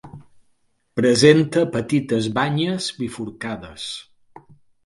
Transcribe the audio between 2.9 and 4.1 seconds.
bifurcades.